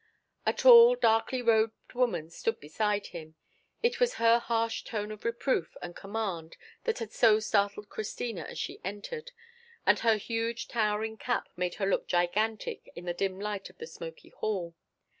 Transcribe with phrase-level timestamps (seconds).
[0.47, 5.95] A tall darkly robed woman stood beside him—it was her harsh tone of reproof and
[5.95, 11.85] command that had so startled Christina as she entered—and her huge towering cap made her
[11.85, 14.73] look gigantic in the dim light of the smoky hall.